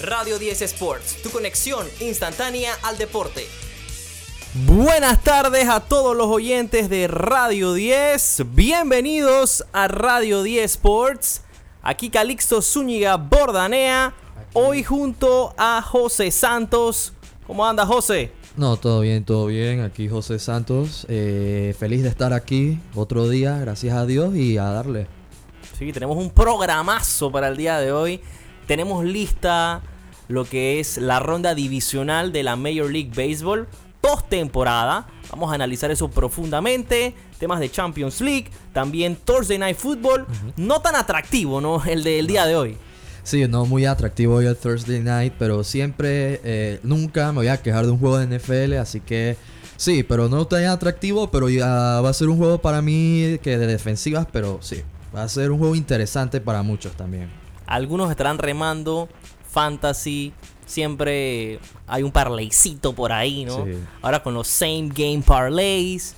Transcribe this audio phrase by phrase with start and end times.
[0.00, 3.48] Radio 10 Sports, tu conexión instantánea al deporte.
[4.64, 8.42] Buenas tardes a todos los oyentes de Radio 10.
[8.54, 11.42] Bienvenidos a Radio 10 Sports.
[11.82, 14.14] Aquí Calixto Zúñiga Bordanea.
[14.52, 17.12] Hoy junto a José Santos.
[17.44, 18.30] ¿Cómo anda José?
[18.56, 19.80] No, todo bien, todo bien.
[19.80, 21.06] Aquí José Santos.
[21.08, 25.08] eh, feliz de estar aquí otro día, gracias a Dios y a darle.
[25.76, 28.20] Sí, tenemos un programazo para el día de hoy.
[28.68, 29.80] Tenemos lista
[30.28, 33.66] lo que es la ronda divisional de la Major League Baseball
[34.00, 35.06] postemporada.
[35.30, 37.14] Vamos a analizar eso profundamente.
[37.38, 40.26] Temas de Champions League, también Thursday Night Football.
[40.56, 41.82] No tan atractivo, ¿no?
[41.86, 42.76] El del día de hoy.
[43.22, 47.60] Sí, no muy atractivo hoy el Thursday night, pero siempre, eh, nunca me voy a
[47.60, 49.36] quejar de un juego de NFL, así que
[49.76, 53.58] sí, pero no tan atractivo, pero ya va a ser un juego para mí que
[53.58, 54.82] de defensivas, pero sí,
[55.14, 57.28] va a ser un juego interesante para muchos también.
[57.66, 59.10] Algunos estarán remando
[59.58, 60.32] fantasy.
[60.66, 61.58] Siempre
[61.88, 63.64] hay un parlaycito por ahí, ¿no?
[63.64, 63.72] Sí.
[64.02, 66.14] Ahora con los same game parlays,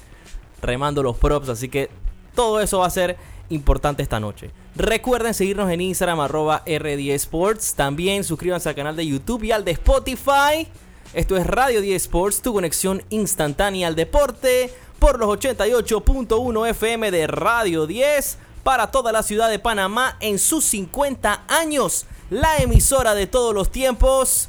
[0.60, 1.88] remando los props, así que
[2.34, 3.16] todo eso va a ser
[3.48, 4.50] importante esta noche.
[4.76, 7.74] Recuerden seguirnos en Instagram arroba R10 Sports.
[7.74, 10.68] También suscríbanse al canal de YouTube y al de Spotify.
[11.14, 17.26] Esto es Radio 10 Sports, tu conexión instantánea al deporte por los 88.1 FM de
[17.26, 22.06] Radio 10 para toda la ciudad de Panamá en sus 50 años.
[22.30, 24.48] La emisora de todos los tiempos.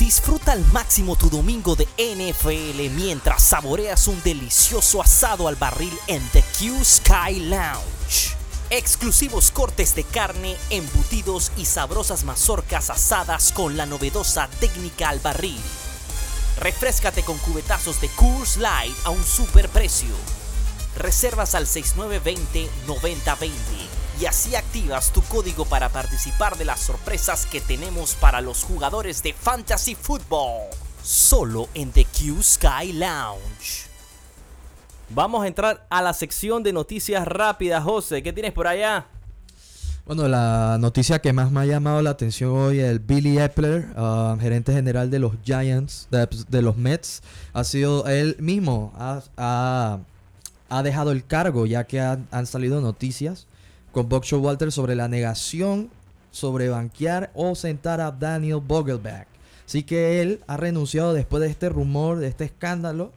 [0.00, 6.20] Disfruta al máximo tu domingo de NFL mientras saboreas un delicioso asado al barril en
[6.30, 8.34] The Q Sky Lounge.
[8.70, 15.60] Exclusivos cortes de carne, embutidos y sabrosas mazorcas asadas con la novedosa técnica al barril.
[16.58, 20.16] Refrescate con cubetazos de Coors Light a un super precio.
[20.96, 28.14] Reservas al 6920-9020 y así activas tu código para participar de las sorpresas que tenemos
[28.14, 30.68] para los jugadores de Fantasy Football.
[31.02, 33.86] Solo en The Q Sky Lounge.
[35.10, 38.22] Vamos a entrar a la sección de noticias rápidas, José.
[38.22, 39.06] ¿Qué tienes por allá?
[40.04, 44.36] Bueno, la noticia que más me ha llamado la atención hoy, el Billy Epler, ah,
[44.40, 47.22] gerente general de los Giants, de, los Mets,
[47.52, 49.20] ha sido él mismo, ha,
[50.70, 53.46] ha- dejado el cargo ya que han salido noticias
[53.92, 55.90] con Buck Showalter sobre la negación
[56.30, 59.26] sobre banquear o sentar a Daniel Vogelback.
[59.66, 63.12] Así que él ha renunciado después de este rumor, de este escándalo.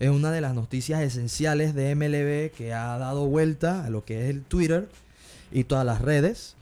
[0.00, 4.24] Es una de las noticias esenciales de MLB que ha dado vuelta a lo que
[4.24, 4.88] es el Twitter
[5.50, 6.54] y todas las redes.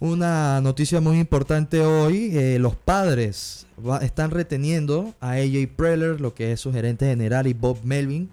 [0.00, 3.66] Una noticia muy importante hoy, eh, los padres
[4.02, 8.28] están reteniendo a AJ Preller, lo que es su gerente general, y Bob Melvin.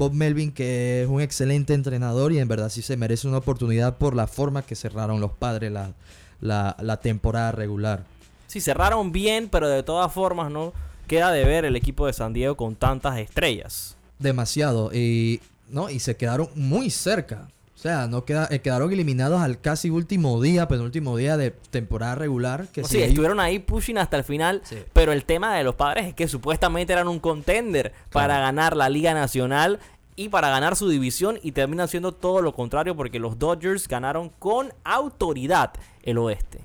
[0.00, 3.98] Bob Melvin, que es un excelente entrenador y en verdad sí se merece una oportunidad
[3.98, 5.92] por la forma que cerraron los padres la,
[6.40, 8.04] la- la temporada regular.
[8.46, 10.72] Sí, cerraron bien, pero de todas formas, ¿no?
[11.06, 13.94] Queda de ver el equipo de San Diego con tantas estrellas.
[14.18, 14.90] Demasiado.
[14.94, 15.90] Y, ¿no?
[15.90, 17.48] y se quedaron muy cerca.
[17.80, 22.14] O sea, no queda, eh, quedaron eliminados al casi último día, penúltimo día de temporada
[22.14, 22.68] regular.
[22.68, 24.76] Que si ellos- estuvieron ahí pushing hasta el final, Sí.
[24.92, 28.90] pero el tema de los padres es que supuestamente eran un contender para ganar la
[28.90, 29.78] Liga Nacional
[30.14, 34.28] y para ganar su división y terminan siendo todo lo contrario porque los Dodgers ganaron
[34.38, 35.70] con autoridad
[36.02, 36.58] el oeste.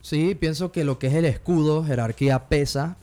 [0.00, 2.96] Sí, pienso que lo que es el escudo, jerarquía pesa.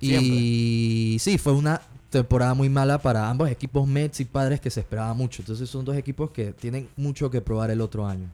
[0.00, 4.80] Y sí, fue una temporada muy mala para ambos equipos Mets y Padres que se
[4.80, 5.42] esperaba mucho.
[5.42, 8.28] Entonces son dos equipos que tienen mucho que probar el otro año.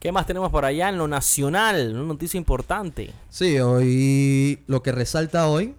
[0.00, 1.92] ¿Qué más tenemos por allá en lo nacional?
[1.94, 3.10] Una noticia importante.
[3.30, 5.74] Sí, hoy lo que resalta hoy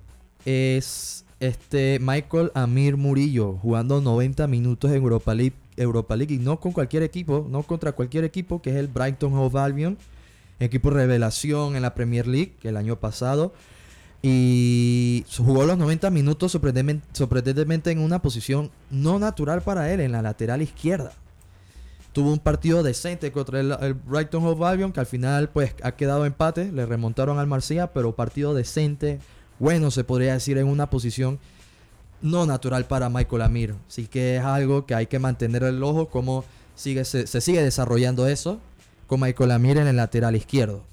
[0.45, 6.59] es este Michael Amir Murillo jugando 90 minutos en Europa League, Europa League y no
[6.59, 9.97] con cualquier equipo, no contra cualquier equipo que es el Brighton Hove Albion,
[10.59, 13.53] equipo revelación en la Premier League el año pasado
[14.21, 20.21] y jugó los 90 minutos sorprendentemente, en una posición no natural para él en la
[20.21, 21.13] lateral izquierda
[22.13, 26.25] tuvo un partido decente contra el, Brighton Hove Albion que al final pues ha quedado
[26.25, 29.19] empate, le remontaron al Marsella, pero partido decente,
[29.59, 31.39] bueno se podría decir en una posición
[32.21, 36.09] no natural para Michael Amir, así que es algo que hay que mantener el ojo
[36.09, 36.43] como
[36.75, 38.59] sigue, se, se sigue desarrollando eso
[39.07, 40.83] con Michael Amir en el lateral izquierdo.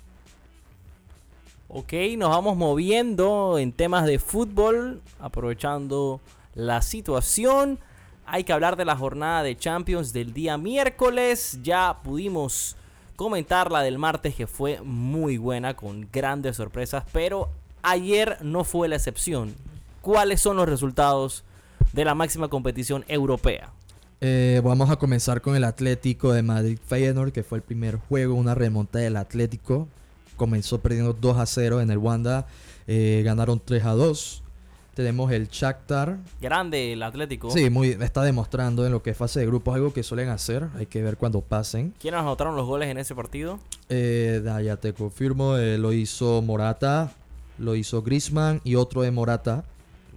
[1.78, 6.22] Ok, nos vamos moviendo en temas de fútbol, aprovechando
[6.54, 7.78] la situación.
[8.24, 11.58] Hay que hablar de la jornada de Champions del día miércoles.
[11.62, 12.76] Ya pudimos
[13.14, 17.50] comentar la del martes que fue muy buena con grandes sorpresas, pero
[17.82, 19.54] ayer no fue la excepción.
[20.00, 21.44] ¿Cuáles son los resultados
[21.92, 23.70] de la máxima competición europea?
[24.22, 28.34] Eh, vamos a comenzar con el Atlético de Madrid Feyenoord, que fue el primer juego,
[28.34, 29.88] una remontada del Atlético.
[30.36, 32.46] Comenzó perdiendo 2 a 0 en el Wanda.
[32.86, 34.42] eh, ganaron 3 a 2.
[34.94, 36.16] Tenemos el Shakhtar.
[36.40, 37.50] Grande el Atlético.
[37.50, 40.68] Sí, muy, está demostrando en lo que es fase de grupos algo que suelen hacer.
[40.74, 41.92] Hay que ver cuando pasen.
[42.00, 43.58] ¿Quiénes anotaron los goles en ese partido?
[43.90, 45.58] Eh, ya te confirmo.
[45.58, 47.12] eh, lo hizo Morata,
[47.58, 49.64] lo hizo Grisman y otro de Morata.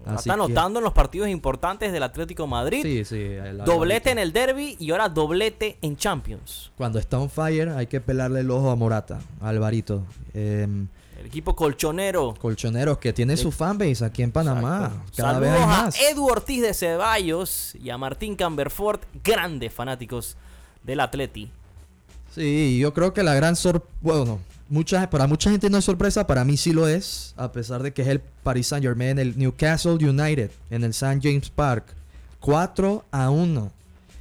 [0.08, 2.82] Está que- anotando en los partidos importantes del Atlético Madrid.
[2.84, 3.36] Sí, sí.
[3.66, 6.72] Doblete en el derby y ahora doblete en Champions.
[6.78, 10.04] Cuando está on fire hay que pelarle el ojo a Morata, a Alvarito.
[10.34, 10.88] Em,
[11.20, 12.34] El equipo colchonero.
[12.40, 15.04] colchoneros que tiene su fanbase aquí en Panamá.
[15.16, 16.02] Cada Saludos vez hay a más.
[16.02, 20.38] Edu Ortiz de Ceballos y a Martín Camberfort, grandes fanáticos
[20.84, 21.52] del Atleti.
[22.34, 26.26] Sí, yo creo que la gran sorpresa, bueno, mucha, para mucha gente no es sorpresa,
[26.28, 29.38] para mí sí lo es, a pesar de que es el Paris Saint Germain, el
[29.38, 31.20] Newcastle United, en el St.
[31.22, 31.86] James Park.
[32.40, 33.72] 4 a 1.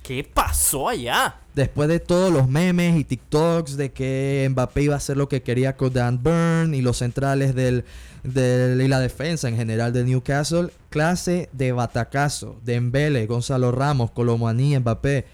[0.03, 1.37] ¿Qué pasó allá?
[1.55, 5.43] Después de todos los memes y TikToks de que Mbappé iba a hacer lo que
[5.43, 7.85] quería con Dan Burn y los centrales del,
[8.25, 14.11] del- y la defensa en general del Newcastle, clase de batacazo de Embele, Gonzalo Ramos,
[14.13, 15.27] Colomani, Mbappé,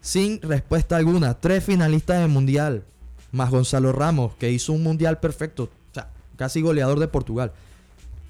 [0.00, 1.34] sin respuesta alguna.
[1.34, 2.82] Tres finalistas del mundial,
[3.32, 7.52] más Gonzalo Ramos, que hizo un mundial perfecto, o sea, casi goleador de Portugal.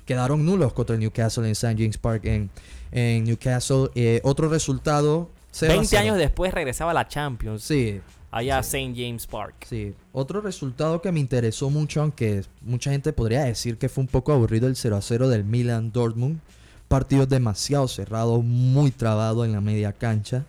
[0.07, 1.75] Quedaron nulos contra el Newcastle en St.
[1.77, 2.51] James Park en,
[2.93, 3.91] en Newcastle.
[3.95, 5.31] Eh, otro resultado.
[5.51, 6.03] 0 a 20 0.
[6.03, 7.63] años después regresaba a la Champions.
[7.63, 8.01] Sí,
[8.31, 8.93] Allá a St.
[8.95, 9.55] James Park.
[9.67, 14.09] Sí, otro resultado que me interesó mucho, aunque mucha gente podría decir que fue un
[14.09, 16.41] poco aburrido el 0 a 0 del Milan Dortmund.
[16.89, 20.45] Partido demasiado cerrado, muy trabado en la media cancha.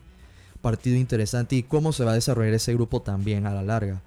[0.61, 4.01] Partido interesante y cómo se va a desarrollar ese grupo también a la larga.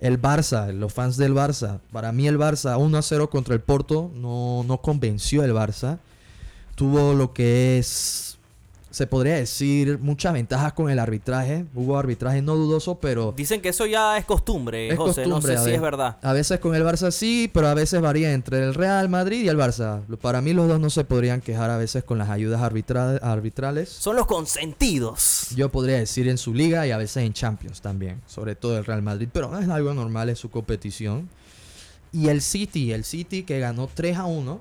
[0.00, 1.80] El Barça, los fans del Barça.
[1.92, 5.98] Para mí el Barça 1 a 0 contra el Porto no, no convenció el Barça.
[6.74, 8.29] Tuvo lo que es,
[8.90, 11.64] se podría decir, muchas ventajas con el arbitraje.
[11.74, 13.32] Hubo arbitraje no dudoso, pero...
[13.36, 15.22] Dicen que eso ya es costumbre, Es José.
[15.22, 16.18] costumbre, no sé si es verdad.
[16.22, 19.48] A veces con el Barça sí, pero a veces varía entre el Real Madrid y
[19.48, 20.02] el Barça.
[20.16, 23.88] Para mí los dos no se podrían quejar a veces con las ayudas arbitra- arbitrales.
[23.88, 25.48] Son los consentidos.
[25.54, 28.84] Yo podría decir en su liga y a veces en Champions también, sobre todo el
[28.84, 31.28] Real Madrid, pero no es algo normal en su competición.
[32.12, 34.60] Y el City, el City que ganó 3 a 1,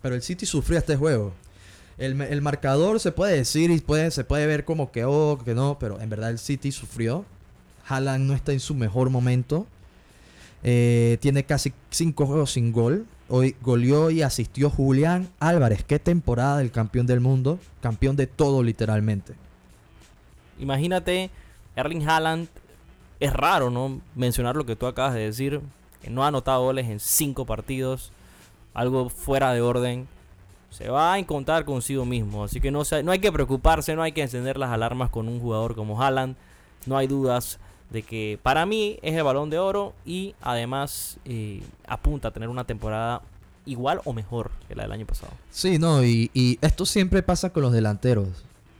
[0.00, 1.32] pero el City sufrió este juego.
[1.98, 5.54] El, el marcador se puede decir y puede, se puede ver como que oh, que
[5.54, 7.24] no, pero en verdad el City sufrió.
[7.86, 9.66] Haaland no está en su mejor momento.
[10.62, 13.06] Eh, tiene casi 5 juegos sin gol.
[13.28, 15.84] Hoy goleó y asistió Julián Álvarez.
[15.84, 17.58] Qué temporada del campeón del mundo.
[17.80, 19.34] Campeón de todo literalmente.
[20.58, 21.30] Imagínate,
[21.76, 22.48] Erling Haaland.
[23.20, 24.00] Es raro, ¿no?
[24.14, 25.60] Mencionar lo que tú acabas de decir.
[26.02, 28.10] Que no ha anotado goles en cinco partidos.
[28.72, 30.08] Algo fuera de orden.
[30.74, 32.44] Se va a encontrar consigo mismo.
[32.44, 35.28] Así que no, se- no hay que preocuparse, no hay que encender las alarmas con
[35.28, 36.36] un jugador como Haaland.
[36.86, 37.58] No hay dudas
[37.90, 42.48] de que para mí es el balón de oro y además eh, apunta a tener
[42.48, 43.22] una temporada
[43.66, 45.32] igual o mejor que la del año pasado.
[45.50, 48.28] Sí, no, y, y esto siempre pasa con los delanteros.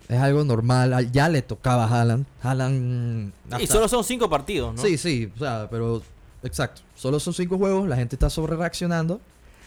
[0.08, 0.92] Es algo normal.
[0.92, 2.26] Al- Ya le tocaba a Haaland.
[2.42, 3.32] Haaland.
[3.60, 4.82] Y solo son cinco partidos, ¿no?
[4.82, 6.02] Sí, sí, o sea, pero.
[6.42, 6.82] Exacto.
[6.94, 7.88] Solo son cinco juegos.
[7.88, 9.18] La gente está sobre reaccionando.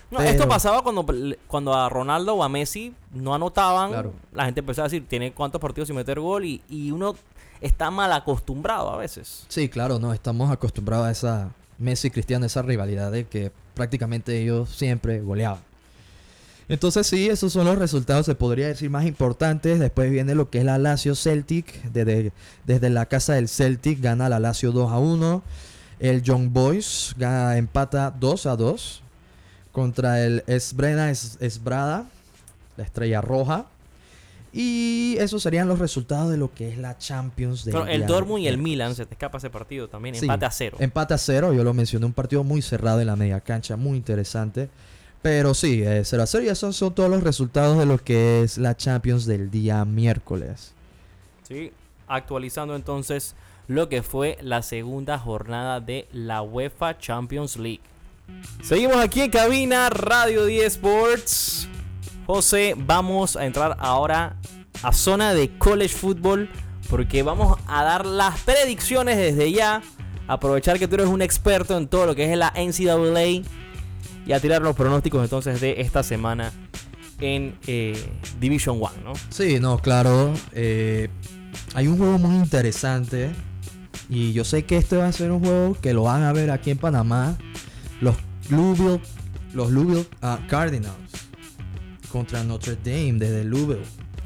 [0.10, 1.06] No, Pero- Esto pasaba cuando,
[1.48, 3.90] cuando a Ronaldo o a Messi no anotaban.
[3.92, 4.14] Claro.
[4.34, 7.16] La gente empezó a decir, tiene cuántos partidos sin meter gol y, y uno
[7.60, 9.44] está mal acostumbrado a veces.
[9.50, 10.14] Sí, claro, no.
[10.14, 15.60] Estamos acostumbrados a esa Messi y Cristiano, esa rivalidad de que prácticamente ellos siempre goleaban.
[16.70, 19.80] Entonces sí, esos son los resultados, se podría decir, más importantes.
[19.80, 21.82] Después viene lo que es la Lazio Celtic.
[21.92, 22.32] Desde,
[22.66, 25.44] desde la casa del Celtic gana la Lazio 2 a 1.
[26.00, 29.04] El Young Boys gana, empata 2 a 2
[29.82, 32.06] contra el Esbrena Es- Esbrada,
[32.78, 33.68] la estrella roja.
[34.52, 38.42] Y esos serían los resultados de lo que es la Champions de Pero el Dortmund
[38.42, 40.22] y el Milan, se te escapa ese partido también, Sí.
[40.26, 40.78] empate a cero.
[40.80, 43.98] Empate a cero, yo lo mencioné, un partido muy cerrado en la media cancha, muy
[43.98, 44.68] interesante.
[45.22, 48.42] Pero sí, eh, 0 a 0 y esos son todos los resultados de lo que
[48.42, 50.74] es la Champions del día miércoles.
[51.48, 51.72] Sí,
[52.08, 53.36] actualizando entonces
[53.68, 57.82] lo que fue la segunda jornada de la UEFA Champions League.
[58.62, 61.68] Seguimos aquí en cabina Radio 10 Sports.
[62.26, 64.36] José, vamos a entrar ahora
[64.84, 66.50] a zona de college football
[66.90, 69.82] porque vamos a dar las predicciones desde ya.
[70.28, 73.44] Aprovechar que tú eres un experto en todo lo que es la NCAA
[74.26, 76.52] y a tirar los pronósticos entonces de esta semana
[77.22, 77.98] en eh,
[78.40, 79.14] Division 1, ¿no?
[79.30, 80.34] Sí, no, claro.
[80.52, 81.10] eh,
[81.74, 83.32] hay un juego muy interesante.
[84.10, 86.52] Y yo sé que este va a ser un juego que lo van a ver
[86.52, 87.38] aquí en Panamá.
[88.02, 88.16] Los
[88.50, 89.00] Louisville,
[89.54, 90.96] los Louisville ah, Cardinals
[92.12, 93.84] contra Notre Dame desde Louisville.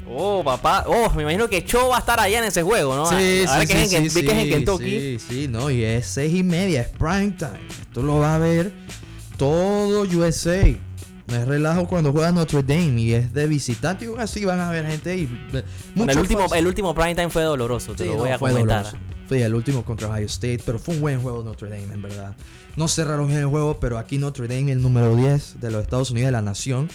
[0.08, 0.84] Oh, papá.
[0.86, 3.06] Oh, me imagino que Cho va a estar allá en ese juego, ¿no?
[3.06, 4.84] Sí, Ahora sí, que es sí, en, sí, que es en Kentucky.
[4.84, 7.60] Sí, sí, no, y es seis y media, es prime time.
[7.80, 8.72] Esto lo va a ver
[9.36, 10.62] todo USA.
[11.28, 14.70] No es relajo cuando juega Notre Dame y es de visitante y así van a
[14.70, 15.28] ver gente y
[15.96, 18.84] el último, fans- el último prime time fue doloroso, te lo no, voy a comentar.
[18.84, 18.96] doloroso.
[19.32, 22.36] Fue el último contra Ohio State, pero fue un buen juego Notre Dame, en verdad.
[22.76, 26.26] No cerraron el juego, pero aquí Notre Dame, el número 10 de los Estados Unidos
[26.26, 26.90] de la nación,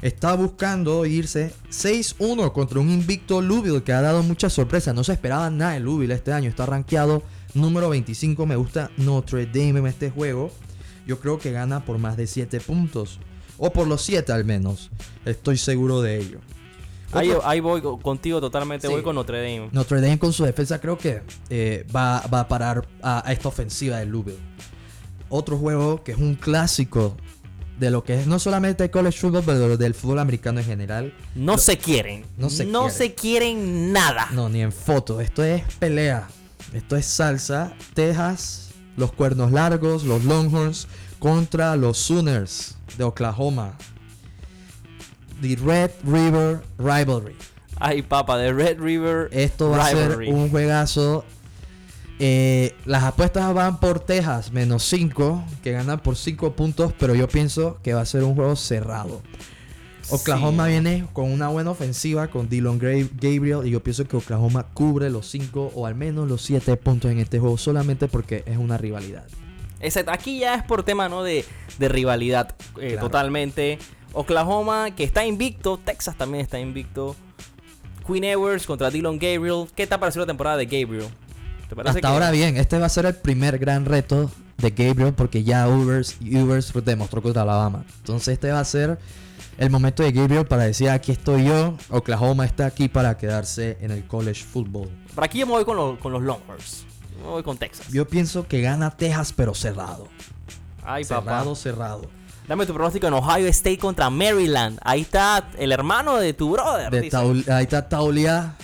[0.00, 4.94] está buscando irse 6-1 contra un invicto Louisville que ha dado muchas sorpresas.
[4.94, 6.48] No se esperaba nada de Louisville este año.
[6.48, 8.46] Está rankeado número 25.
[8.46, 10.52] Me gusta Notre Dame en este juego.
[11.04, 13.18] Yo creo que gana por más de 7 puntos.
[13.58, 14.92] O por los 7 al menos.
[15.24, 16.38] Estoy seguro de ello.
[17.12, 18.92] Ahí, ahí voy co- contigo totalmente, Sí.
[18.92, 19.68] voy con Notre Dame.
[19.72, 23.48] Notre Dame con su defensa creo que eh, va, va a parar a, a esta
[23.48, 24.38] ofensiva de Louisville.
[25.28, 27.16] Otro juego que es un clásico
[27.78, 31.14] de lo que es no solamente el college football, pero del fútbol americano en general.
[31.34, 32.24] No se quieren.
[32.36, 32.96] no se no quieren.
[32.98, 34.28] se quieren nada.
[34.32, 35.20] No, ni en foto.
[35.20, 36.28] Esto es pelea.
[36.74, 37.72] Esto es salsa.
[37.94, 40.86] Texas, los cuernos largos, los Longhorns
[41.18, 43.76] contra los Sooners de Oklahoma.
[45.42, 47.36] The Red River Rivalry.
[47.78, 49.28] Ay, papá, de Red River.
[49.32, 50.26] Esto va Rivalry.
[50.26, 51.24] a ser un juegazo.
[52.18, 57.26] Eh, las apuestas van por Texas, menos 5, que ganan por 5 puntos, pero yo
[57.28, 59.20] pienso que va a ser un juego cerrado.
[60.10, 60.72] Oklahoma Sí.
[60.72, 65.26] viene con una buena ofensiva con Dylan Gabriel y yo pienso que Oklahoma cubre los
[65.28, 69.24] 5 o al menos los 7 puntos en este juego solamente porque es una rivalidad.
[69.80, 71.24] Exacto, aquí ya es por tema, ¿no?
[71.24, 71.44] De,
[71.78, 73.00] de rivalidad eh, Claro.
[73.08, 73.78] totalmente.
[74.12, 75.78] Oklahoma, que está invicto.
[75.82, 77.16] Texas también está invicto.
[78.06, 79.66] Queen Ewers contra Dylan Gabriel.
[79.74, 81.06] ¿Qué te ha parecido la temporada de Gabriel?
[81.68, 84.70] ¿Te parece Hasta que- ahora bien, este va a ser el primer gran reto de
[84.70, 87.84] Gabriel porque ya Uvers, Uvers demostró contra Alabama.
[87.98, 88.98] Entonces este va a ser
[89.58, 93.90] el momento de Gabriel para decir aquí estoy yo, Oklahoma está aquí para quedarse en
[93.92, 94.88] el college football.
[95.14, 96.84] Por aquí yo me voy con, los- con los Longhorns.
[97.18, 97.88] Yo me voy con Texas.
[97.88, 100.08] Yo pienso que gana Texas pero cerrado.
[100.84, 101.22] Ay, papá.
[101.22, 102.10] cerrado, cerrado.
[102.48, 104.78] Dame tu pronóstico en Ohio State contra Maryland.
[104.82, 106.90] Ahí está el hermano de tu brother.
[106.90, 107.16] De dice.
[107.16, 108.54] Taul- ahí está Taulia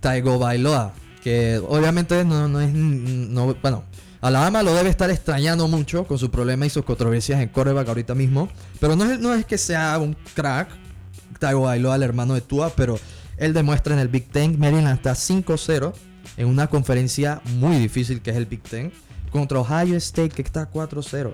[0.00, 0.92] Taigo Bailoa,
[1.22, 2.72] que obviamente no, no es...
[2.72, 3.84] No, bueno,
[4.20, 8.14] Alabama lo debe estar extrañando mucho con su problema y sus controversias en quarterback ahorita
[8.14, 8.48] mismo.
[8.80, 10.68] Pero no es, no es que sea un crack,
[11.38, 12.98] Taigo Bailoa, el hermano de Tua, pero
[13.36, 14.58] él demuestra en el Big Ten.
[14.58, 15.92] Maryland está 5-0
[16.36, 18.90] en una conferencia muy difícil que es el Big Ten.
[19.30, 21.32] Contra Ohio State que está 4-0.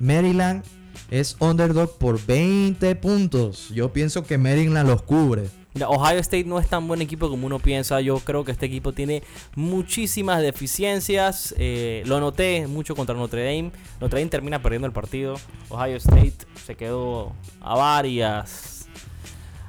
[0.00, 0.64] Maryland
[1.10, 3.70] es underdog por 20 puntos.
[3.70, 5.48] Yo pienso que Maryland los cubre.
[5.86, 8.00] Ohio State no es tan buen equipo como uno piensa.
[8.00, 9.22] Yo creo que este equipo tiene
[9.54, 11.54] muchísimas deficiencias.
[11.58, 13.70] Eh, lo noté mucho contra Notre Dame.
[14.00, 15.36] Notre Dame termina perdiendo el partido.
[15.68, 18.77] Ohio State se quedó a varias.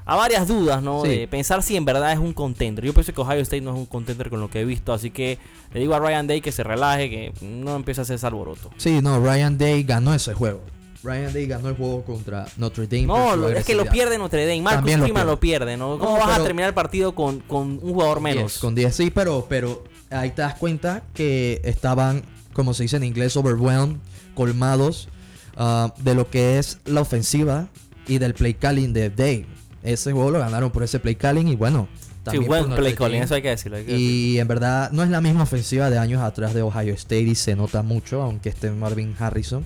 [0.10, 1.04] A varias dudas, ¿no?
[1.04, 1.10] Sí.
[1.10, 2.84] De pensar si en verdad es un contender.
[2.84, 4.92] Yo pienso que Ohio State no es un contender con lo que he visto.
[4.92, 5.38] Así que
[5.72, 8.72] le digo a Ryan Day que se relaje, que no empiece a hacer ese alboroto.
[8.78, 10.62] Sí, no, Ryan Day ganó ese juego.
[11.04, 13.06] Ryan Day ganó el juego contra Notre Dame.
[13.06, 14.62] No, es que lo pierde Notre Dame.
[14.62, 15.26] Marcus lo pierde.
[15.26, 16.00] lo pierde, ¿no?
[16.00, 18.54] ¿Cómo No, vas a terminar el partido con, con un jugador menos?
[18.54, 22.24] 10, con 10, sí, pero, pero ahí te das cuenta que estaban,
[22.54, 23.98] como se dice en inglés, overwhelmed,
[24.34, 25.08] colmados
[25.56, 27.68] ah, de lo que es la ofensiva
[28.08, 29.46] y del play calling de Day.
[29.84, 31.88] Ese juego lo ganaron por ese play calling y bueno.
[31.92, 33.78] Sí, también buen por play calling, eso hay que decirlo.
[33.78, 34.12] hay que decirlo.
[34.12, 37.36] Y en verdad no es la misma ofensiva de años atrás de Ohio State y
[37.36, 39.66] se nota mucho, aunque esté Marvin Harrison.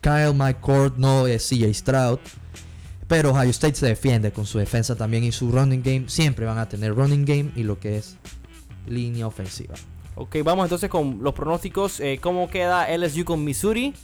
[0.00, 2.18] Kyle McCord no es CJ Stroud.
[3.08, 6.04] Pero Ohio State se defiende con su defensa también y su running game.
[6.08, 8.16] Siempre van a tener running game y lo que es
[8.86, 9.74] línea ofensiva.
[10.14, 12.00] Ok, vamos entonces con los pronósticos.
[12.00, 13.94] Eh, ¿Cómo queda LSU con Missouri?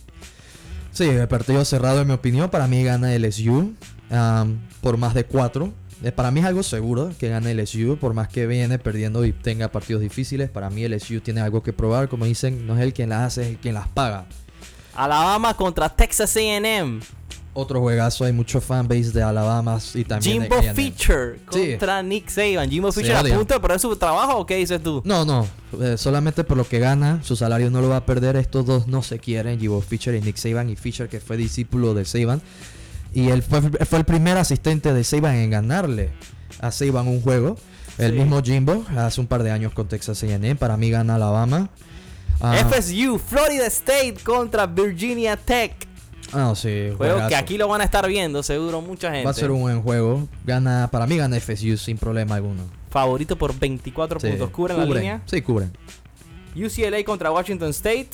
[0.91, 2.49] Sí, el partido cerrado en mi opinión.
[2.49, 3.75] Para mí gana LSU
[4.15, 5.73] um, por más de 4.
[6.17, 9.69] Para mí es algo seguro que gane LSU, por más que viene perdiendo y tenga
[9.69, 10.51] partidos difíciles.
[10.51, 12.09] Para mí LSU tiene algo que probar.
[12.09, 14.27] Como dicen, no es el quien las hace, es el quien las paga.
[14.95, 17.01] Alabama contra Texas AM.
[17.57, 20.75] Otro juegazo, hay mucho fanbase de Alabama y también Jimbo de
[21.51, 21.71] Sí.
[21.71, 22.69] contra Nick Saban.
[22.69, 23.39] Jimbo Se Fisher a odian.
[23.39, 25.01] punto de perder su trabajo o qué dices tú?
[25.05, 25.47] No, no,
[25.81, 28.35] eh, solamente por lo que gana, su salario no lo va a perder.
[28.37, 30.69] Estos dos no se quieren, Jimbo Fisher y Nick Saban.
[30.69, 32.43] Y Fisher, que fue discípulo de Saban.
[33.15, 36.11] Y él fue, fue el primer asistente de Saban en ganarle
[36.61, 37.57] a Saban un juego.
[37.97, 38.19] El Sí.
[38.19, 40.57] mismo Jimbo, hace un par de años con Texas A&M.
[40.57, 41.71] Para mí gana Alabama.
[42.41, 45.73] Ah, FSU, Florida State contra Virginia Tech.
[46.33, 47.29] ah, sí, Juego juegazo.
[47.29, 49.25] que aquí lo van a estar viendo, seguro, mucha gente.
[49.25, 50.27] Va a ser un buen juego.
[50.45, 52.65] Gana, para mí gana FSU sin problema alguno.
[52.91, 54.51] Favorito por 24 Sí, puntos.
[54.51, 55.23] ¿Cubren la línea?
[55.27, 55.71] Sí, cubren.
[56.57, 58.11] UCLA contra Washington State.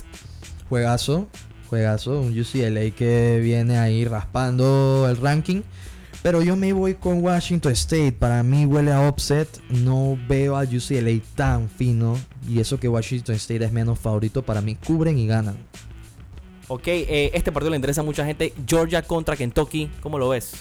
[0.69, 1.26] Juegazo,
[1.70, 5.62] juegazo, un UCLA que viene ahí raspando el ranking.
[6.22, 8.12] Pero yo me voy con Washington State.
[8.12, 9.48] Para mí huele a upset.
[9.70, 12.18] No veo a UCLA tan fino.
[12.46, 14.42] Y eso que Washington State es menos favorito.
[14.42, 15.56] Para mí cubren y ganan.
[16.68, 18.52] Ok, eh, este partido le interesa a mucha gente.
[18.66, 19.90] Georgia contra Kentucky.
[20.02, 20.52] ¿Cómo lo ves?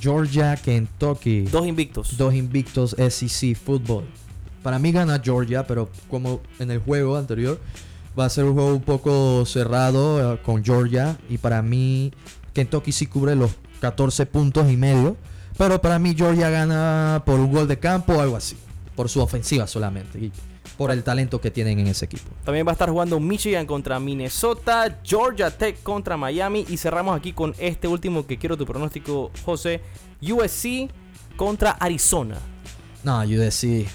[0.00, 1.42] Georgia, Kentucky.
[1.42, 2.16] Dos invictos.
[2.16, 4.04] Dos invictos SEC Football.
[4.62, 7.60] Para mí gana Georgia, pero como en el juego anterior,
[8.18, 11.18] va a ser un juego un poco cerrado eh, con Georgia.
[11.28, 12.12] Y para mí,
[12.52, 15.16] Kentucky sí cubre los 14 puntos y medio.
[15.58, 18.56] Pero para mí, Georgia gana por un gol de campo o algo así.
[18.96, 20.18] Por su ofensiva solamente.
[20.18, 20.32] Y
[20.76, 22.30] por el talento que tienen en ese equipo.
[22.44, 26.66] También va a estar jugando Michigan contra Minnesota, Georgia Tech contra Miami.
[26.68, 29.80] Y cerramos aquí con este último que quiero tu pronóstico, José.
[30.20, 30.90] USC
[31.36, 32.38] contra Arizona.
[33.04, 33.88] No, USC eh,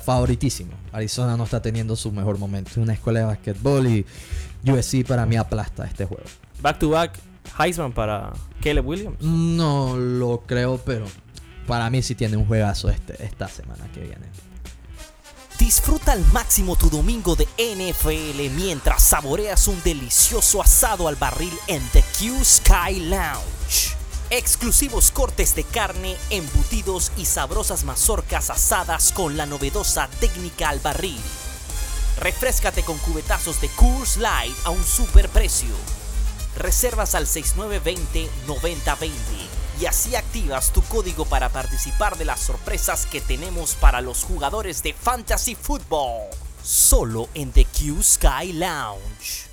[0.00, 0.72] favoritísimo.
[0.92, 2.70] Arizona no está teniendo su mejor momento.
[2.70, 4.06] Es una escuela de basquetbol y
[4.64, 6.24] USC para mí aplasta este juego.
[6.60, 7.18] Back to back,
[7.58, 9.20] Heisman para Caleb Williams.
[9.20, 11.06] No lo creo, pero
[11.66, 14.26] para mí sí tiene un juegazo este, esta semana que viene.
[15.58, 21.82] Disfruta al máximo tu domingo de NFL mientras saboreas un delicioso asado al barril en
[21.92, 24.01] The Q Sky Lounge.
[24.34, 31.20] Exclusivos cortes de carne, embutidos y sabrosas mazorcas asadas con la novedosa técnica al barril.
[32.18, 35.68] Refrescate con cubetazos de Coors Light a un super precio.
[36.56, 39.10] Reservas al 6920-9020
[39.78, 44.82] y así activas tu código para participar de las sorpresas que tenemos para los jugadores
[44.82, 46.30] de Fantasy Football.
[46.64, 49.51] Solo en The Q Sky Lounge.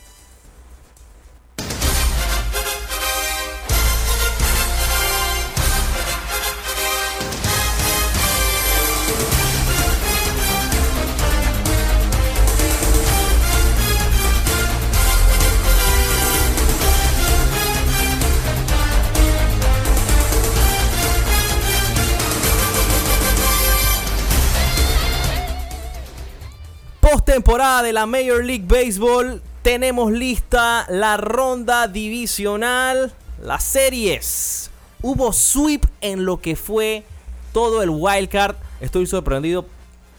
[27.39, 29.41] Postemporada de la Major League Baseball.
[29.62, 34.69] Tenemos lista la ronda divisional, las series.
[35.01, 37.05] Hubo sweep en lo que fue
[37.53, 38.57] todo el wild card.
[38.81, 39.66] Estoy sorprendido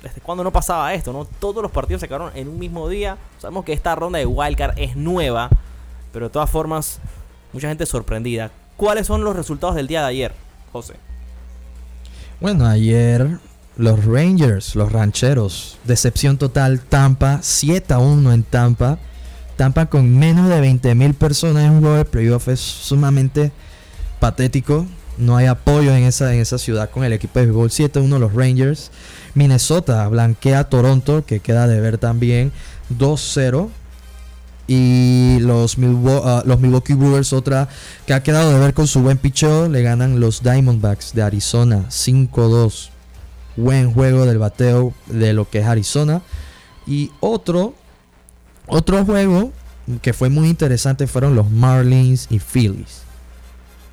[0.02, 1.26] desde cuando no pasaba esto, ¿no?
[1.26, 3.18] Todos los partidos se acabaron en un mismo día.
[3.38, 5.50] Sabemos que esta ronda de wild card es nueva,
[6.14, 7.00] pero de todas formas,
[7.52, 8.50] mucha gente sorprendida.
[8.78, 10.34] ¿Cuáles son los resultados del día de ayer,
[10.72, 10.94] José?
[12.40, 13.38] Bueno, ayer
[13.80, 18.98] los Rangers, los rancheros, decepción total, Tampa, 7 a 1 en Tampa.
[19.56, 23.52] Tampa con menos de 20 mil personas en un juego de playoff es sumamente
[24.20, 24.86] patético.
[25.18, 28.02] No hay apoyo en esa, en esa ciudad con el equipo de béisbol 7 a
[28.02, 28.90] 1 los Rangers.
[29.34, 32.52] Minnesota blanquea a Toronto, que queda de ver también
[32.98, 33.68] 2-0.
[34.66, 37.68] Y los, Milwo- ah, los Milwaukee Brewers, otra
[38.06, 41.86] que ha quedado de ver con su buen picheo, le ganan los Diamondbacks de Arizona
[41.88, 42.90] 5-2.
[43.56, 46.22] Buen juego del bateo de lo que es Arizona.
[46.86, 47.74] Y otro,
[48.66, 49.52] otro juego
[50.02, 53.02] que fue muy interesante fueron los Marlins y Phillies.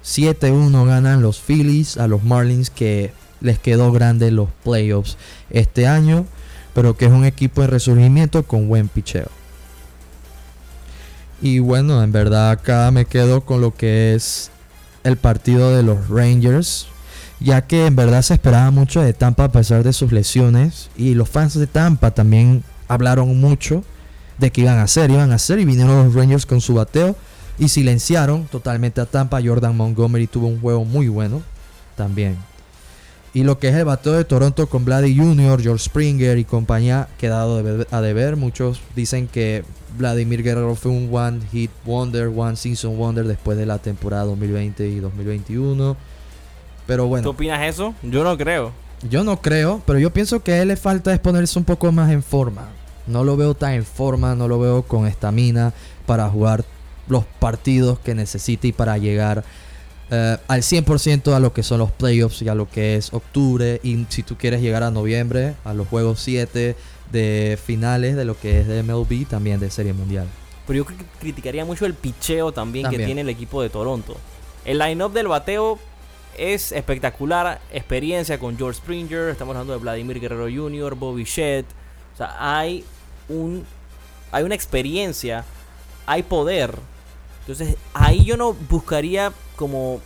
[0.04, 5.18] 7-1 ganan los Phillies a los Marlins que les quedó grande los playoffs
[5.50, 6.26] este año,
[6.74, 9.30] pero que es un equipo de resurgimiento con buen picheo.
[11.42, 14.50] Y bueno, en verdad acá me quedo con lo que es
[15.04, 16.88] el partido de los Rangers,
[17.40, 21.14] ya que en verdad se esperaba mucho de Tampa a pesar de sus lesiones y
[21.14, 23.84] los fans de Tampa también hablaron mucho
[24.38, 27.16] de que iban a hacer, iban a hacer y vinieron los Rangers con su bateo
[27.60, 29.42] y silenciaron totalmente a Tampa.
[29.44, 31.42] Jordan Montgomery tuvo un juego muy bueno
[31.96, 32.38] también.
[33.34, 37.08] Y lo que es el bateo de Toronto con Vladdy Jr., George Springer y compañía
[37.20, 38.36] quedado a deber.
[38.36, 39.64] Muchos dicen que
[39.98, 44.88] Vladimir Guerrero fue un one hit wonder, one season wonder después de la temporada 2020
[44.88, 45.98] y 2021.
[46.88, 47.94] Pero ¿Tú bueno, opinas eso?
[48.02, 48.72] Yo no creo.
[49.08, 51.92] yo no creo, pero yo pienso que a él le falta es ponerse un poco
[51.92, 52.70] más en forma.
[53.06, 55.74] No lo veo tan en forma, no lo veo con estamina
[56.06, 56.66] para jugar
[57.08, 59.44] los partidos que necesita y para llegar
[60.10, 63.80] eh, al 100% a lo que son los playoffs y a lo que es octubre.
[63.84, 66.76] Y si tú quieres llegar a noviembre, a los juegos 7
[67.12, 70.28] de finales de lo que es de MLB, también de Serie Mundial.
[70.66, 73.08] Pero yo cri- criticaría mucho el picheo también, que También.
[73.08, 74.18] tiene el equipo de Toronto.
[74.66, 75.80] El line-up del bateo
[76.38, 77.60] es espectacular.
[77.72, 79.30] Experiencia con George Springer.
[79.30, 81.66] Estamos hablando de Vladimir Guerrero Jr., Bobby Shedd.
[82.14, 82.84] O sea, hay
[83.30, 83.66] un
[84.32, 85.46] hay una experiencia,
[86.06, 86.76] hay poder.
[87.42, 90.02] Entonces, ahí yo no buscaría como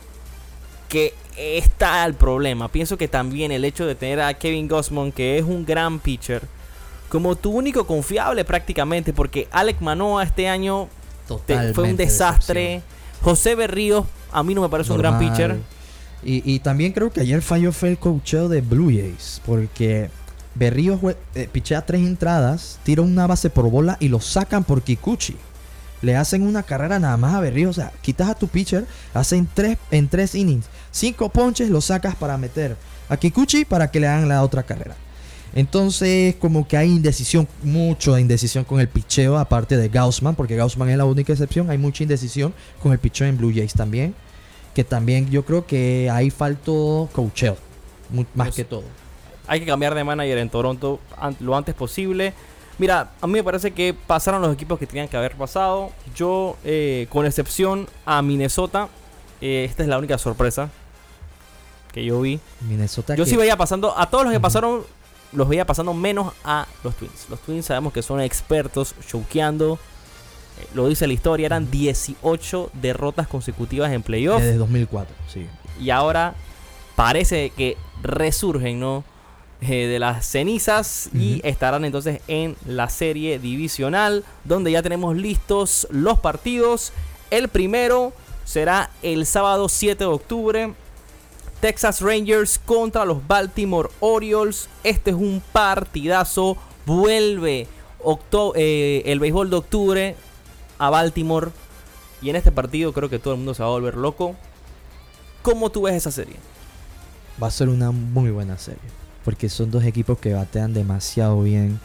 [0.88, 2.68] que está el problema.
[2.68, 6.42] Pienso que también el hecho de tener a Kevin Gossman, que es un gran pitcher,
[7.08, 10.88] como tu único confiable prácticamente, porque Alec Manoa este año
[11.46, 12.82] te- fue un desastre.
[13.22, 15.50] José Berríos, a mí no me parece un gran pitcher.
[16.24, 19.40] Y, también creo que ayer falló fue el cocheo de Blue Jays.
[19.44, 20.08] Porque
[20.54, 21.00] Berrío
[21.34, 25.36] eh, pichea tres entradas, tira una base por bola y lo sacan por Kikuchi.
[26.00, 27.70] Le hacen una carrera nada más a Berrío.
[27.70, 30.66] O sea, quitas a tu pitcher, hacen tres en tres innings.
[30.90, 32.76] Cinco ponches lo sacas para meter
[33.08, 34.96] a Kikuchi para que le hagan la otra carrera.
[35.54, 40.88] Entonces, como que hay indecisión, mucha indecisión con el picheo, aparte de Gaussman, porque Gaussman
[40.88, 41.68] es la única excepción.
[41.68, 44.14] Hay mucha indecisión con el picheo en Blue Jays también.
[44.74, 47.56] Que también yo creo que ahí faltó coacheo,
[48.10, 48.84] más Pues- que todo.
[49.46, 51.00] Hay que cambiar de manager en Toronto
[51.40, 52.32] lo antes posible.
[52.78, 55.90] Mira, a mí me parece que pasaron los equipos que tenían que haber pasado.
[56.14, 58.88] Yo, eh, con excepción a Minnesota,
[59.40, 60.70] eh, esta es la única sorpresa
[61.92, 62.40] que yo vi.
[62.60, 64.84] Minnesota Yo que- sí veía pasando, a todos los que pasaron,
[65.32, 67.26] los veía pasando menos a los Twins.
[67.28, 69.78] Los Twins sabemos que son expertos choqueando.
[70.74, 74.40] Lo dice la historia, eran 18 derrotas consecutivas en playoff.
[74.42, 75.46] desde 2004, sí.
[75.80, 76.34] Y ahora
[76.96, 79.04] parece que resurgen, ¿no?
[79.60, 85.86] Eh, de las cenizas y estarán entonces en la serie divisional, donde ya tenemos listos
[85.90, 86.92] los partidos.
[87.30, 88.12] El primero
[88.44, 90.74] será el sábado 7 de octubre.
[91.60, 94.68] Texas Rangers contra los Baltimore Orioles.
[94.82, 96.56] Este es un partidazo.
[96.84, 97.68] Vuelve
[98.02, 100.16] octo- eh, el béisbol de octubre
[100.82, 101.50] a Baltimore.
[102.20, 104.34] Y en este partido creo que todo el mundo se va a volver loco.
[105.42, 106.34] ¿Cómo tú ves esa serie?
[107.40, 108.80] Va a ser una muy buena serie.
[109.24, 111.78] Porque son dos equipos que batean demasiado bien.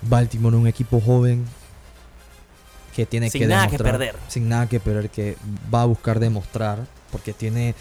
[0.00, 1.44] Baltimore, un equipo joven
[2.96, 4.16] que tiene Sin que nada que perder.
[4.28, 5.36] Sin nada que perder, que
[5.72, 6.86] va a buscar demostrar.
[7.12, 7.74] Porque tiene,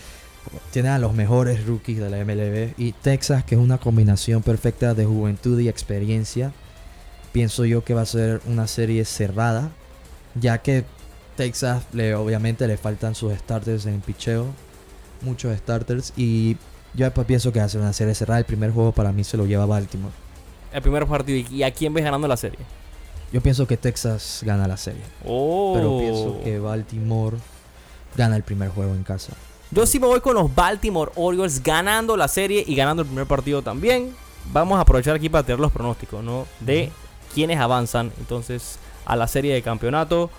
[0.71, 2.73] tiene a los mejores rookies de la MLB.
[2.77, 6.51] Y Texas, que es una combinación perfecta de juventud y experiencia.
[7.31, 9.71] Pienso yo que va a ser una serie cerrada.
[10.35, 10.85] Ya que
[11.35, 14.47] Texas le, obviamente le faltan sus starters en picheo.
[15.21, 16.13] Muchos starters.
[16.15, 16.57] Y
[16.93, 18.39] yo después pienso que ser una serie cerrada.
[18.39, 20.13] El primer juego para mí se lo lleva Baltimore.
[20.71, 21.47] El primer partido.
[21.49, 22.59] ¿Y a quién ves ganando la serie?
[23.31, 25.01] Yo pienso que Texas gana la serie.
[25.25, 25.73] Oh.
[25.75, 27.37] Pero pienso que Baltimore
[28.15, 29.33] gana el primer juego en casa.
[29.71, 33.25] Yo sí me voy con los Baltimore Orioles ganando la serie y ganando el primer
[33.25, 34.15] partido también.
[34.51, 36.45] Vamos a aprovechar aquí para tener los pronósticos, ¿no?
[36.59, 36.91] De
[37.33, 40.29] quienes avanzan entonces a la serie de campeonato.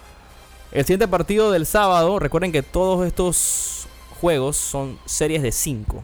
[0.73, 3.87] El siguiente partido del sábado, recuerden que todos estos
[4.21, 6.03] juegos son series de 5.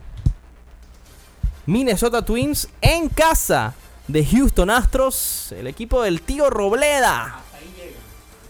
[1.65, 3.73] Minnesota Twins en casa
[4.07, 7.39] de Houston Astros, el equipo del tío Robleda.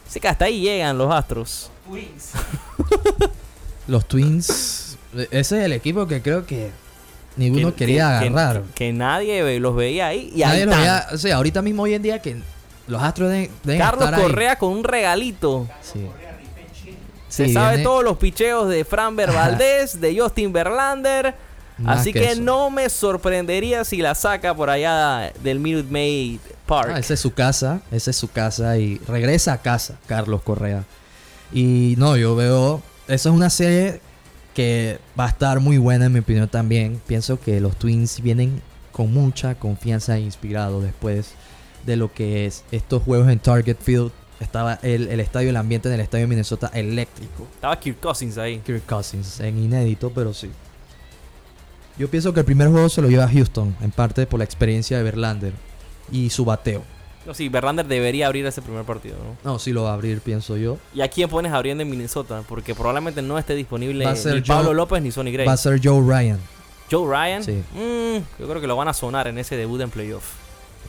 [0.08, 1.71] Sí que hasta ahí llegan los Astros.
[3.88, 4.97] Los Twins.
[5.15, 6.71] e- Ese es el equipo que creo que
[7.36, 8.62] ninguno que- quería que- agarrar.
[8.63, 10.32] Que, que nadie los veía ahí.
[10.36, 10.82] Y ahí Nadie los están.
[10.82, 12.38] veía- o sea, ahorita mismo hoy en día que
[12.92, 14.26] los Astros deben, deben Carlos estar ahí.
[14.26, 15.68] Correa con un regalito.
[15.82, 16.06] Sí.
[17.30, 21.34] Se Sí, sabe viene- todos los picheos de Fran Valdez, de Justin Verlander.
[21.78, 26.92] Más Así que no me sorprendería si la saca por allá del Minute Maid Park.
[26.94, 30.84] Ah, esa es su casa, esa es su casa y regresa a casa Carlos Correa.
[31.54, 34.02] Y no, yo veo, esa es una serie
[34.54, 37.02] que va a estar muy buena en mi opinión también.
[37.08, 41.32] Pienso que los Twins vienen con mucha confianza e inspirados después
[41.86, 44.12] de lo que es estos juegos en Target Field.
[44.39, 47.48] Estaba el, el estadio, el ambiente en el estadio de Minnesota eléctrico.
[47.54, 48.60] Estaba Kirk Cousins ahí.
[48.65, 50.50] Kirk Cousins, en inédito, pero sí.
[51.98, 54.44] Yo pienso que el primer juego se lo lleva a Houston, en parte por la
[54.44, 55.54] experiencia de Verlander
[56.12, 56.82] y su bateo.
[57.26, 59.52] No, sí, Verlander debería abrir ese primer partido, ¿no?
[59.52, 60.80] No, sí lo va a abrir, pienso yo.
[60.96, 62.44] ¿Y a quién pones abriendo en Minnesota?
[62.48, 65.46] Porque probablemente no esté disponible ni Pablo López ni Sonny Gray.
[65.46, 66.39] Va a ser Joe Ryan.
[66.89, 67.44] Joe Ryan.
[67.44, 67.63] Sí.
[67.76, 70.34] Mm, yo creo que lo van a sonar en ese debut en playoff.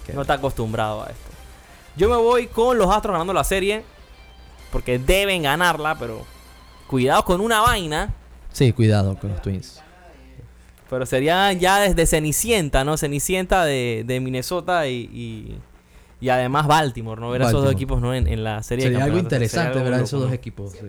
[0.07, 1.31] Que- No está acostumbrado a esto.
[1.97, 3.85] Yo me voy con los Astros ganando la serie.
[4.71, 6.25] Porque deben ganarla, pero
[6.87, 8.15] cuidado con una vaina.
[8.53, 9.83] Sí, cuidado con los Twins.
[10.89, 12.97] Pero sería ya desde Cenicienta, ¿no?
[12.97, 15.59] Cenicienta de, de Minnesota y, y,
[16.23, 17.31] y además Baltimore, ¿no?
[17.31, 17.77] Ver a esos dos Baltimore.
[17.83, 18.15] equipos ¿no?
[18.15, 20.73] en, en la serie de Sería algo interesante Sería algo ver a esos dos equipos.
[20.73, 20.81] sí.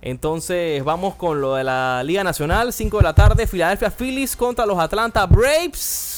[0.00, 2.72] Entonces vamos con lo de la Liga Nacional.
[2.72, 6.17] 5 de la tarde, Philadelphia Phillies contra los Atlanta Braves.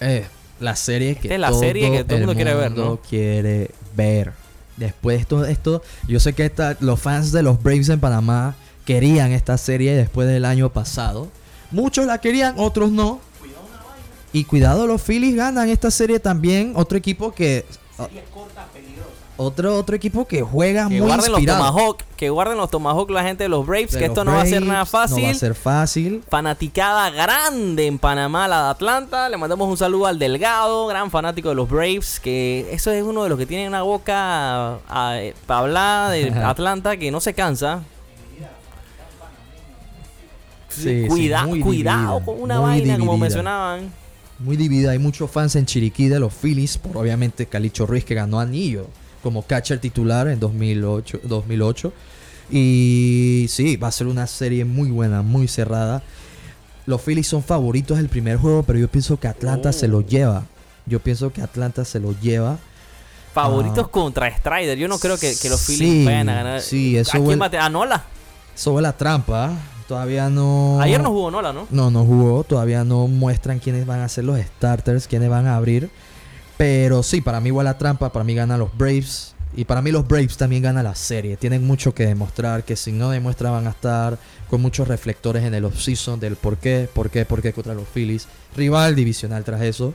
[0.00, 0.26] Eh,
[0.60, 3.08] la serie que es la serie que todo el mundo quiere ver, mundo ¿no?
[3.08, 4.32] quiere ver.
[4.76, 8.56] Después de esto, esto, yo sé que esta- los fans de los Braves en Panamá
[8.84, 11.28] querían esta serie después del año pasado.
[11.70, 13.20] Muchos la querían, otros no.
[14.32, 16.72] Y cuidado, los Phillies ganan esta serie también.
[16.76, 17.64] Otro equipo que.
[19.42, 21.42] Otro, otro equipo que juega Que muy guarden los.
[21.46, 22.02] Tomahawk.
[22.14, 23.92] Que guarden los Tomahawk la gente de los Braves.
[23.92, 25.16] De que los esto no va a ser nada fácil.
[25.22, 26.22] No va a ser fácil.
[26.28, 29.30] Fanaticada grande en Panamá, la de Atlanta.
[29.30, 32.20] Le mandamos un saludo al Delgado, gran fanático de los Braves.
[32.20, 37.10] Que eso es uno de los que tiene una boca para hablar de Atlanta que
[37.10, 37.82] no se cansa.
[40.68, 43.90] Sí, Cuida- cuidado dividida, con una vaina, como mencionaban.
[44.38, 44.90] Muy dividida.
[44.90, 48.86] Hay muchos fans en Chiriquí de los Phillies por obviamente Calicho Ruiz que ganó anillo
[49.22, 51.20] como catcher titular en 2008.
[51.24, 51.92] 2008.
[52.50, 56.02] Y sí, va a ser una serie muy buena, muy cerrada.
[56.86, 60.02] Los Phillies son favoritos del primer juego, pero yo pienso que Atlanta se lo Oh.
[60.02, 60.44] lleva.
[60.86, 62.58] Yo pienso que Atlanta se lo lleva.
[63.32, 63.90] Favoritos Ah.
[63.92, 64.76] contra Strider.
[64.76, 66.60] Yo no creo que, que los Sí, Phillies vayan a ganar.
[66.60, 67.58] sí, eso ¿A quién bate?
[67.58, 68.02] A Nola.
[68.56, 69.52] Sobre la trampa,
[69.86, 70.80] todavía no.
[70.80, 71.68] Ayer no jugó Nola, ¿no?
[71.70, 72.42] No, no jugó.
[72.42, 75.88] Todavía no muestran quiénes van a ser los starters, quiénes van a abrir.
[76.60, 78.12] Pero sí, para mí igual la trampa.
[78.12, 79.34] Para mí ganan los Braves.
[79.56, 81.38] Y para mí los Braves también ganan la serie.
[81.38, 82.64] Tienen mucho que demostrar.
[82.64, 84.18] Que si no demuestran van a estar
[84.50, 87.88] con muchos reflectores en el offseason del por qué, por qué, por qué contra los
[87.88, 88.28] Phillies.
[88.54, 89.94] Rival divisional tras eso.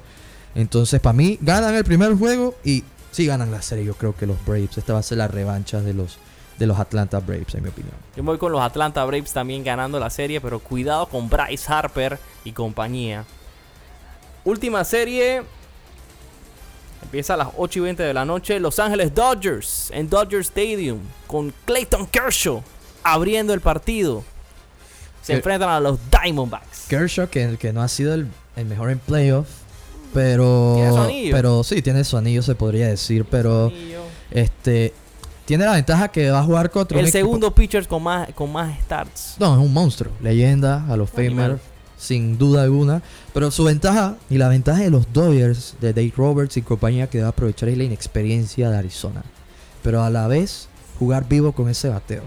[0.56, 3.86] Entonces, para mí, ganan el primer juego y sí ganan la serie.
[3.86, 4.76] Yo creo que los Braves.
[4.80, 6.18] Esta va a ser la revancha de los,
[6.58, 7.94] de los Atlanta Braves, en mi opinión.
[8.18, 12.18] Yo voy con los Atlanta Braves también ganando la serie, pero cuidado con Bryce Harper
[12.44, 13.24] y compañía.
[14.44, 15.44] Última serie.
[17.06, 18.60] Empieza a las 8 y 20 de la noche.
[18.60, 22.62] Los Ángeles Dodgers en Dodger Stadium con Clayton Kershaw
[23.04, 24.24] abriendo el partido.
[25.22, 26.86] Se enfrentan a los Diamondbacks.
[26.88, 29.48] Kershaw, que, que no ha sido el, el mejor en playoff.
[30.14, 30.74] Pero.
[30.76, 31.36] Tiene su anillo.
[31.36, 33.26] Pero sí, tiene su anillo, se podría decir.
[33.26, 33.72] Pero.
[34.32, 34.94] Este.
[35.46, 38.30] Tiene la ventaja que va a jugar contra un El equipo- segundo pitcher con más,
[38.34, 39.36] con más starts.
[39.40, 40.12] No, es un monstruo.
[40.22, 41.10] Leyenda, a los.
[41.10, 41.60] Famer,
[41.98, 43.02] sin duda alguna.
[43.34, 47.18] Pero su ventaja y la ventaja de los Dodgers, de Dave Roberts y compañía, que
[47.20, 49.24] debe aprovechar es la inexperiencia de Arizona.
[49.84, 50.68] Pero a la vez,
[51.00, 52.24] jugar vivo con ese bateo.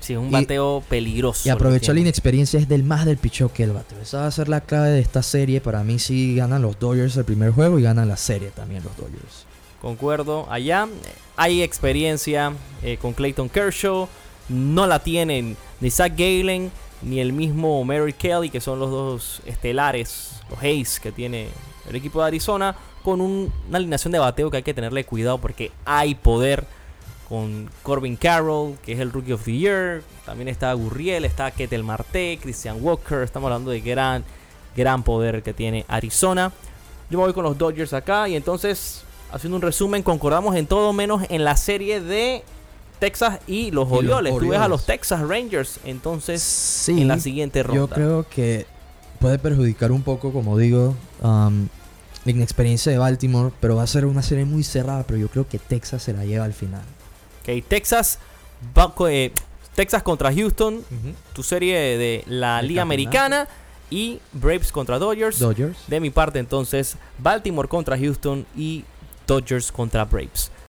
[0.00, 1.42] Sí, es un Y- bateo peligroso.
[1.44, 3.98] Y aprovechar la inexperiencia es del más del picheo que el bateo.
[4.00, 5.60] Esa va a ser la clave de esta serie.
[5.60, 8.96] Para mí sí ganan los Dodgers el primer juego y ganan la serie también los
[8.96, 9.44] Dodgers.
[9.82, 10.46] Concuerdo.
[10.50, 12.52] Allá eh, hay experiencia
[12.82, 14.08] eh, con Clayton Kershaw.
[14.48, 16.70] No la tienen ni Zach Galen
[17.02, 21.48] ni el mismo Mary Kelly, que son los dos estelares, los Hayes que tiene
[21.88, 25.38] el equipo de Arizona, con un- una alineación de bateo que hay que tenerle cuidado
[25.38, 26.64] porque hay poder
[27.28, 30.02] con Corbin Carroll, que es el Rookie of the Year.
[30.26, 33.22] También está Gurriel, está Ketel Marte, Christian Walker.
[33.22, 34.24] Estamos hablando de gran,
[34.76, 36.52] gran poder que tiene Arizona.
[37.08, 40.92] Yo me voy con los Dodgers acá y entonces, haciendo un resumen, concordamos en todo
[40.92, 42.42] menos en la serie de
[43.00, 44.38] Texas y los Y los Orioles.
[44.38, 47.80] Tú ves a los Texas Rangers entonces Sí, en la siguiente ronda.
[47.80, 48.66] yo creo que
[49.18, 51.66] puede perjudicar un poco, como digo, um,
[52.24, 53.52] la inexperiencia de Baltimore.
[53.60, 55.02] Pero va a ser una serie muy cerrada.
[55.02, 56.82] Pero yo creo que Texas se la lleva al final.
[57.42, 58.18] Ok, Texas,
[58.76, 59.32] va eh,
[59.74, 60.84] Texas contra Houston,
[61.32, 62.82] tu serie de la El Liga.
[62.82, 63.48] Americana
[63.90, 65.38] y Braves contra Dodgers.
[65.38, 65.78] Dodgers.
[65.88, 68.84] De mi parte, entonces, Baltimore contra Houston y
[69.26, 70.50] Dodgers contra Braves.